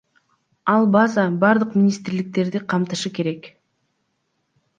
[0.75, 3.53] Ал база бардык министрликтерди камтышы керек.